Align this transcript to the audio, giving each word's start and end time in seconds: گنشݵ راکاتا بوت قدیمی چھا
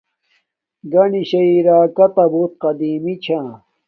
گنشݵ 0.91 1.49
راکاتا 1.67 2.23
بوت 2.31 2.51
قدیمی 2.61 3.15
چھا 3.23 3.39